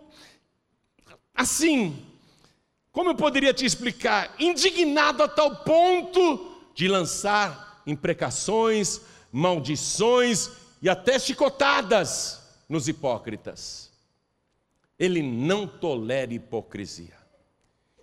[1.33, 2.03] assim.
[2.91, 4.35] Como eu poderia te explicar?
[4.39, 10.49] Indignado a tal ponto de lançar imprecações, maldições
[10.81, 13.91] e até chicotadas nos hipócritas.
[14.97, 17.17] Ele não tolera hipocrisia.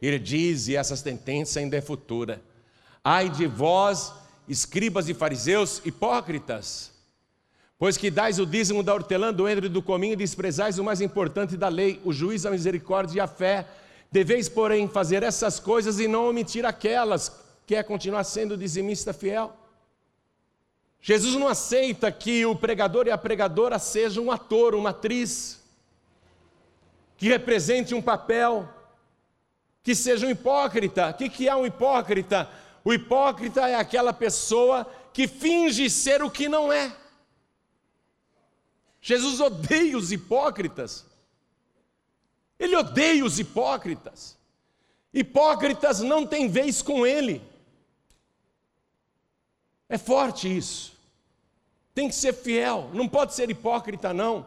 [0.01, 2.43] Ele diz, e essa sentença ainda é futura:
[3.07, 4.15] Ai de vós,
[4.49, 6.91] escribas e fariseus hipócritas,
[7.79, 11.03] pois que dais o dízimo da hortelã, do endro e do cominho, desprezais o mais
[11.03, 13.67] importante da lei, o juízo, a misericórdia e a fé.
[14.11, 17.31] Deveis, porém, fazer essas coisas e não omitir aquelas,
[17.67, 19.55] que é continuar sendo dizimista fiel.
[21.03, 25.63] Jesus não aceita que o pregador e a pregadora sejam um ator, uma atriz,
[27.19, 28.67] que represente um papel,
[29.83, 31.11] que seja um hipócrita.
[31.11, 32.49] O que é um hipócrita?
[32.85, 36.95] O hipócrita é aquela pessoa que finge ser o que não é.
[39.01, 41.07] Jesus odeia os hipócritas.
[42.59, 44.37] Ele odeia os hipócritas.
[45.13, 47.43] Hipócritas não têm vez com ele.
[49.89, 50.95] É forte isso.
[51.95, 54.47] Tem que ser fiel, não pode ser hipócrita, não.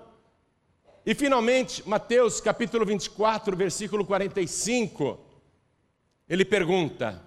[1.06, 5.18] E finalmente, Mateus capítulo 24, versículo 45,
[6.28, 7.24] ele pergunta: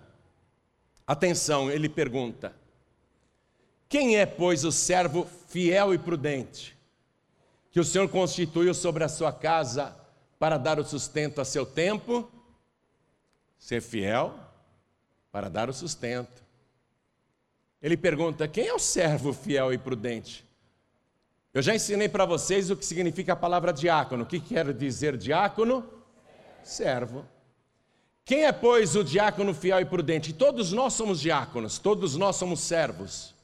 [1.13, 2.55] atenção, ele pergunta:
[3.89, 6.79] Quem é, pois, o servo fiel e prudente,
[7.71, 9.97] que o Senhor constituiu sobre a sua casa
[10.39, 12.31] para dar o sustento a seu tempo?
[13.59, 14.35] Ser fiel
[15.31, 16.43] para dar o sustento.
[17.83, 20.49] Ele pergunta: quem é o servo fiel e prudente?
[21.53, 24.23] Eu já ensinei para vocês o que significa a palavra diácono.
[24.23, 25.85] O que quer dizer diácono?
[26.63, 27.27] Servo.
[28.25, 30.33] Quem é, pois, o diácono fiel e prudente?
[30.33, 33.35] Todos nós somos diáconos, todos nós somos servos.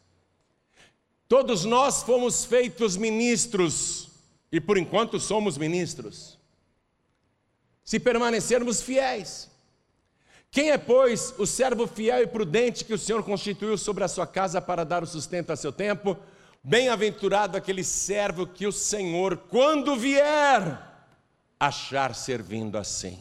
[1.29, 4.09] Todos nós fomos feitos ministros,
[4.53, 6.39] e por enquanto somos ministros.
[7.85, 9.51] Se permanecermos fiéis.
[10.51, 14.27] Quem é, pois, o servo fiel e prudente que o Senhor constituiu sobre a sua
[14.27, 16.17] casa para dar o sustento a seu tempo?
[16.63, 20.81] Bem-aventurado aquele servo que o Senhor, quando vier,
[21.59, 23.19] achar servindo assim.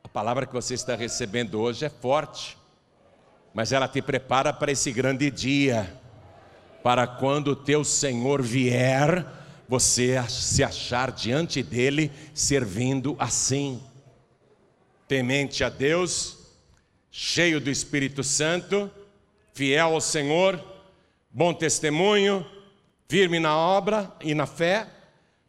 [0.13, 2.57] palavra que você está recebendo hoje é forte,
[3.53, 5.97] mas ela te prepara para esse grande dia,
[6.83, 9.25] para quando o teu Senhor vier
[9.69, 13.81] você se achar diante dele servindo assim,
[15.07, 16.39] temente a Deus,
[17.09, 18.91] cheio do Espírito Santo,
[19.53, 20.61] fiel ao Senhor,
[21.29, 22.45] bom testemunho,
[23.07, 24.89] firme na obra e na fé,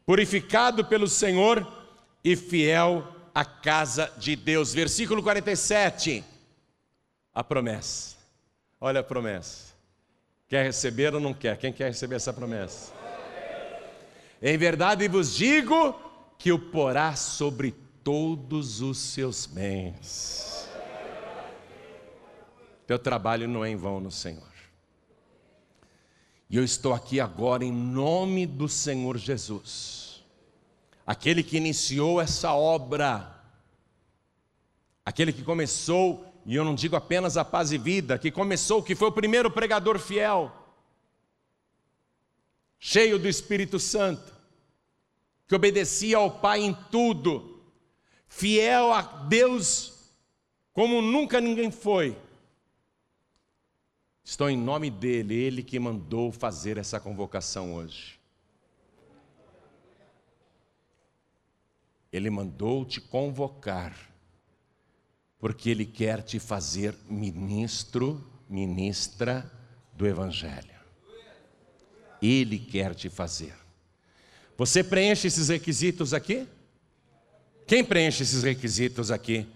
[0.06, 1.66] purificado pelo Senhor
[2.22, 4.72] e fiel à casa de Deus.
[4.72, 6.24] Versículo 47.
[7.34, 8.16] A promessa.
[8.80, 9.72] Olha a promessa.
[10.48, 11.56] Quer receber ou não quer?
[11.56, 12.92] Quem quer receber essa promessa?
[14.42, 15.94] Em verdade vos digo
[16.36, 17.72] que o porá sobre
[18.02, 20.68] todos os seus bens.
[22.86, 24.52] Teu trabalho não é em vão no Senhor.
[26.50, 30.01] E eu estou aqui agora em nome do Senhor Jesus,
[31.06, 33.42] aquele que iniciou essa obra,
[35.04, 38.94] aquele que começou, e eu não digo apenas a paz e vida, que começou, que
[38.94, 40.52] foi o primeiro pregador fiel,
[42.78, 44.32] cheio do Espírito Santo,
[45.46, 47.62] que obedecia ao Pai em tudo,
[48.26, 49.92] fiel a Deus
[50.72, 52.16] como nunca ninguém foi.
[54.24, 58.21] Estou em nome dele, ele que mandou fazer essa convocação hoje.
[62.12, 63.96] Ele mandou te convocar,
[65.38, 69.50] porque ele quer te fazer ministro, ministra
[69.94, 70.70] do Evangelho.
[72.20, 73.54] Ele quer te fazer.
[74.56, 76.46] Você preenche esses requisitos aqui?
[77.66, 79.48] Quem preenche esses requisitos aqui?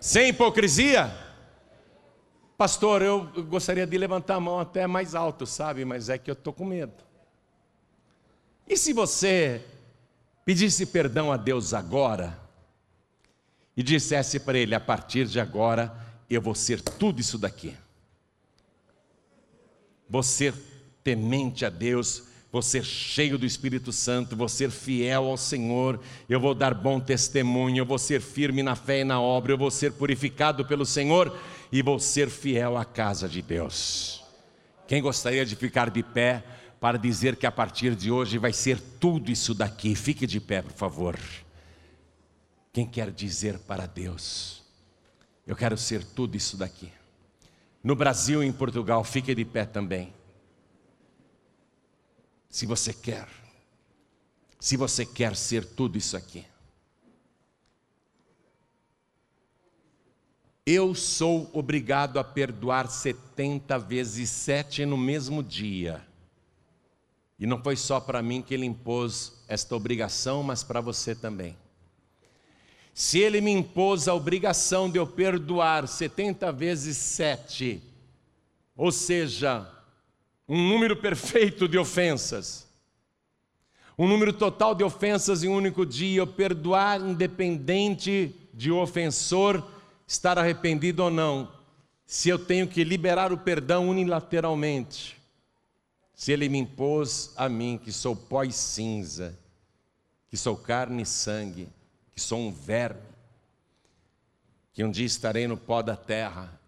[0.00, 1.14] Sem hipocrisia?
[2.56, 5.84] Pastor, eu gostaria de levantar a mão até mais alto, sabe?
[5.84, 7.04] Mas é que eu estou com medo.
[8.66, 9.64] E se você
[10.48, 12.40] pedisse perdão a Deus agora.
[13.76, 15.94] E dissesse para Ele: a partir de agora
[16.30, 17.74] eu vou ser tudo isso daqui,
[20.08, 20.54] vou ser
[21.04, 26.40] temente a Deus, vou ser cheio do Espírito Santo, vou ser fiel ao Senhor, eu
[26.40, 29.70] vou dar bom testemunho, eu vou ser firme na fé e na obra, eu vou
[29.70, 31.38] ser purificado pelo Senhor
[31.70, 34.24] e vou ser fiel à casa de Deus.
[34.86, 36.42] Quem gostaria de ficar de pé
[36.80, 39.94] para dizer que a partir de hoje vai ser tudo isso daqui.
[39.94, 41.18] Fique de pé, por favor.
[42.72, 44.62] Quem quer dizer para Deus:
[45.46, 46.92] Eu quero ser tudo isso daqui.
[47.82, 50.12] No Brasil e em Portugal, fique de pé também.
[52.48, 53.28] Se você quer,
[54.58, 56.44] se você quer ser tudo isso aqui.
[60.64, 66.07] Eu sou obrigado a perdoar 70 vezes 7 no mesmo dia.
[67.38, 71.56] E não foi só para mim que ele impôs esta obrigação, mas para você também.
[72.92, 77.80] Se ele me impôs a obrigação de eu perdoar 70 vezes 7,
[78.76, 79.70] ou seja,
[80.48, 82.66] um número perfeito de ofensas,
[83.96, 89.62] um número total de ofensas em um único dia, eu perdoar independente de o ofensor
[90.06, 91.52] estar arrependido ou não,
[92.06, 95.17] se eu tenho que liberar o perdão unilateralmente,
[96.18, 99.38] se ele me impôs a mim, que sou pó e cinza,
[100.28, 101.68] que sou carne e sangue,
[102.10, 103.00] que sou um verme,
[104.72, 106.60] que um dia estarei no pó da terra,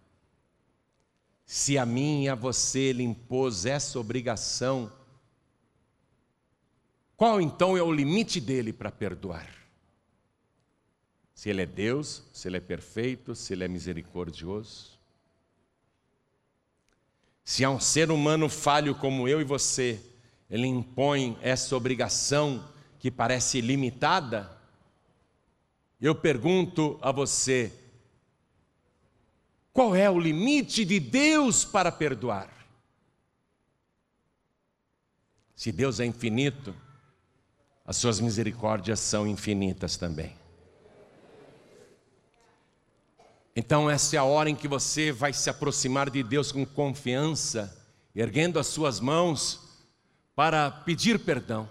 [1.45, 4.89] se a mim e a você ele impôs essa obrigação,
[7.17, 9.53] qual então é o limite dele para perdoar?
[11.35, 14.97] Se Ele é Deus, se Ele é perfeito, se Ele é misericordioso.
[17.43, 19.99] Se há um ser humano falho como eu e você,
[20.49, 22.67] Ele impõe essa obrigação
[22.99, 24.49] que parece limitada,
[25.99, 27.71] eu pergunto a você:
[29.73, 32.49] qual é o limite de Deus para perdoar?
[35.55, 36.75] Se Deus é infinito,
[37.85, 40.40] as suas misericórdias são infinitas também.
[43.55, 47.77] Então, essa é a hora em que você vai se aproximar de Deus com confiança,
[48.15, 49.59] erguendo as suas mãos
[50.33, 51.67] para pedir perdão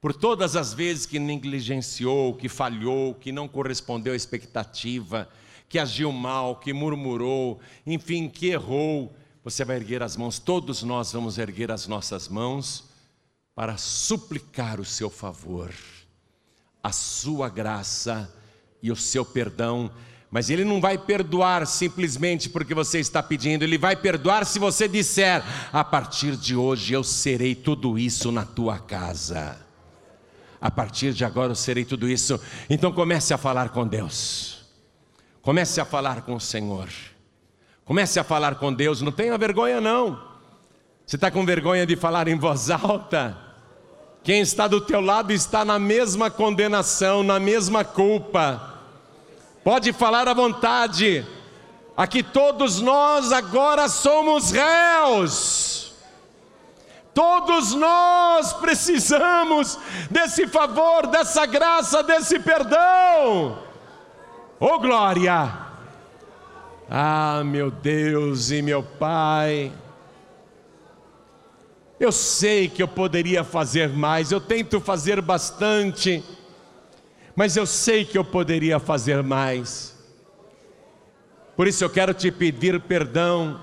[0.00, 5.28] por todas as vezes que negligenciou, que falhou, que não correspondeu à expectativa,
[5.66, 9.14] que agiu mal, que murmurou, enfim, que errou.
[9.42, 12.84] Você vai erguer as mãos, todos nós vamos erguer as nossas mãos
[13.54, 15.72] para suplicar o seu favor,
[16.82, 18.30] a sua graça
[18.82, 19.90] e o seu perdão
[20.34, 24.88] mas Ele não vai perdoar simplesmente porque você está pedindo, Ele vai perdoar se você
[24.88, 29.56] disser: a partir de hoje eu serei tudo isso na tua casa.
[30.60, 32.40] A partir de agora eu serei tudo isso.
[32.68, 34.66] Então comece a falar com Deus,
[35.40, 36.88] comece a falar com o Senhor,
[37.84, 39.02] comece a falar com Deus.
[39.02, 40.20] Não tenha vergonha, não.
[41.06, 43.38] Você está com vergonha de falar em voz alta?
[44.24, 48.73] Quem está do teu lado está na mesma condenação, na mesma culpa.
[49.64, 51.26] Pode falar à vontade.
[51.96, 55.94] Aqui todos nós agora somos réus.
[57.14, 59.78] Todos nós precisamos
[60.10, 63.58] desse favor, dessa graça, desse perdão.
[64.60, 65.64] Oh glória!
[66.90, 69.72] Ah, meu Deus e meu Pai.
[71.98, 76.22] Eu sei que eu poderia fazer mais, eu tento fazer bastante
[77.36, 79.94] mas eu sei que eu poderia fazer mais.
[81.56, 83.60] Por isso eu quero te pedir perdão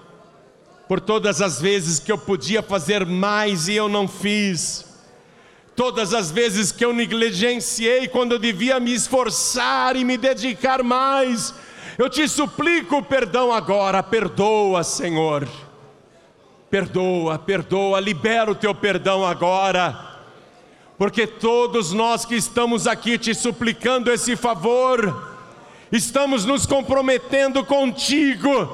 [0.87, 4.85] por todas as vezes que eu podia fazer mais e eu não fiz.
[5.73, 11.53] Todas as vezes que eu negligenciei quando eu devia me esforçar e me dedicar mais.
[11.97, 15.47] Eu te suplico perdão agora, perdoa, Senhor.
[16.69, 20.10] Perdoa, perdoa, libera o teu perdão agora
[21.01, 25.33] porque todos nós que estamos aqui te suplicando esse favor,
[25.91, 28.71] estamos nos comprometendo contigo,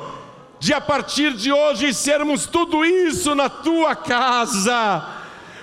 [0.59, 5.07] de a partir de hoje sermos tudo isso na tua casa,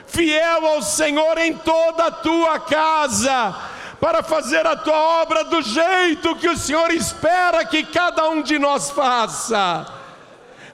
[0.06, 3.54] fiel ao Senhor em toda a tua casa,
[4.00, 8.58] para fazer a tua obra do jeito que o Senhor espera que cada um de
[8.58, 10.03] nós faça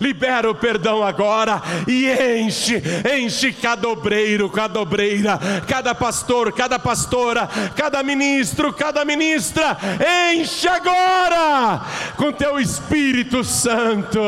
[0.00, 2.82] libera o perdão agora e enche,
[3.14, 5.38] enche cada obreiro, cada obreira,
[5.68, 9.76] cada pastor, cada pastora, cada ministro, cada ministra,
[10.32, 11.82] enche agora
[12.16, 14.20] com teu Espírito Santo,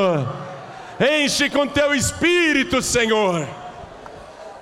[1.00, 3.48] enche com teu Espírito, Senhor.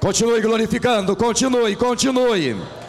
[0.00, 2.79] Continue glorificando, continue, continue.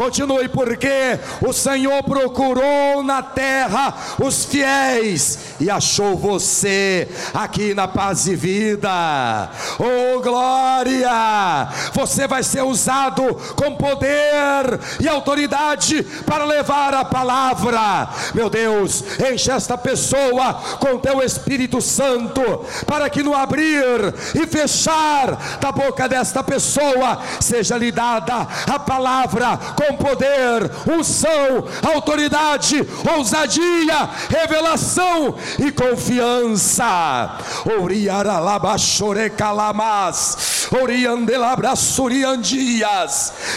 [0.00, 8.26] Continue, porque o Senhor procurou na terra os fiéis e achou você aqui na paz
[8.26, 9.50] e vida.
[9.78, 11.68] Oh glória!
[11.92, 13.22] Você vai ser usado
[13.54, 18.08] com poder e autoridade para levar a palavra.
[18.32, 25.58] Meu Deus, enche esta pessoa com teu Espírito Santo, para que no abrir e fechar
[25.60, 31.64] da boca desta pessoa seja lhe dada a palavra com poder, unção,
[31.94, 32.86] autoridade,
[33.16, 37.38] ousadia, revelação e confiança.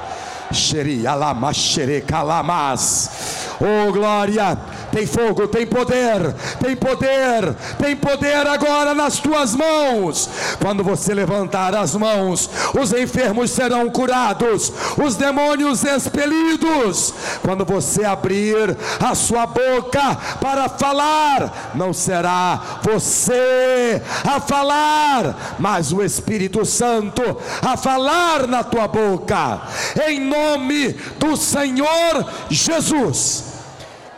[3.61, 4.59] Oh glória,
[4.97, 10.31] tem fogo, tem poder, tem poder, tem poder agora nas tuas mãos.
[10.59, 12.49] Quando você levantar as mãos,
[12.81, 17.13] os enfermos serão curados, os demônios expelidos.
[17.43, 26.03] Quando você abrir a sua boca para falar, não será você a falar, mas o
[26.03, 27.23] Espírito Santo
[27.61, 29.61] a falar na tua boca,
[30.09, 33.56] em nome do Senhor Jesus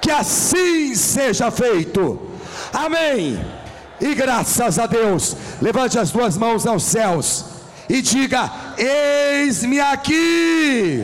[0.09, 2.19] que assim seja feito.
[2.73, 3.39] Amém.
[4.01, 7.45] E graças a Deus, levante as duas mãos aos céus
[7.91, 11.03] e diga: Eis-me aqui,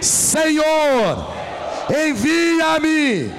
[0.00, 1.32] Senhor,
[2.08, 3.32] envia-me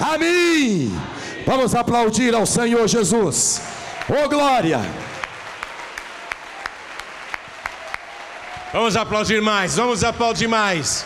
[0.00, 0.98] a mim.
[1.46, 3.60] Vamos aplaudir ao Senhor Jesus.
[4.08, 4.80] Oh glória!
[8.72, 11.04] Vamos aplaudir mais, vamos aplaudir mais.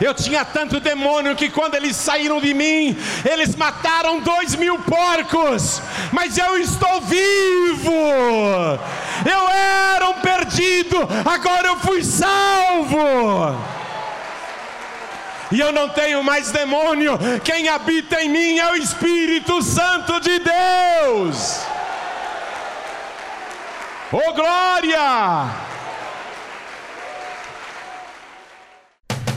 [0.00, 5.80] Eu tinha tanto demônio que quando eles saíram de mim, eles mataram dois mil porcos,
[6.12, 7.90] mas eu estou vivo.
[9.24, 12.98] Eu era um perdido, agora eu fui salvo.
[15.50, 20.40] E eu não tenho mais demônio, quem habita em mim é o Espírito Santo de
[20.40, 21.60] Deus.
[24.12, 25.65] Oh glória!